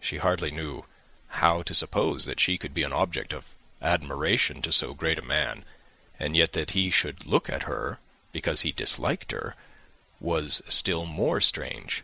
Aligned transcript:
She 0.00 0.16
hardly 0.16 0.50
knew 0.50 0.86
how 1.38 1.62
to 1.62 1.72
suppose 1.72 2.24
that 2.24 2.40
she 2.40 2.58
could 2.58 2.74
be 2.74 2.82
an 2.82 2.92
object 2.92 3.32
of 3.32 3.44
admiration 3.80 4.60
to 4.62 4.72
so 4.72 4.92
great 4.92 5.20
a 5.20 5.24
man, 5.24 5.64
and 6.18 6.36
yet 6.36 6.50
that 6.54 6.70
he 6.70 6.90
should 6.90 7.26
look 7.26 7.48
at 7.48 7.62
her 7.62 8.00
because 8.32 8.62
he 8.62 8.72
disliked 8.72 9.30
her 9.30 9.54
was 10.18 10.62
still 10.68 11.06
more 11.06 11.40
strange. 11.40 12.02